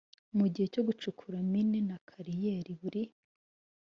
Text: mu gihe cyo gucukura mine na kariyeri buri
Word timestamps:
mu 0.37 0.45
gihe 0.53 0.67
cyo 0.73 0.81
gucukura 0.87 1.37
mine 1.51 1.79
na 1.89 1.97
kariyeri 2.07 2.71
buri 2.79 3.01